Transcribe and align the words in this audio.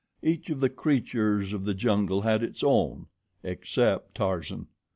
Each 0.23 0.49
of 0.49 0.61
the 0.61 0.69
creatures 0.71 1.53
of 1.53 1.63
the 1.65 1.75
jungle 1.75 2.21
had 2.21 2.41
its 2.41 2.63
own 2.63 3.05
except 3.43 4.15
Tarzan. 4.15 4.65